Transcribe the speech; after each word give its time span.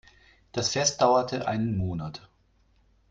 Das 0.51 0.69
Fest 0.71 0.99
dauerte 0.99 1.47
einen 1.47 1.77
Monat. 1.77 2.27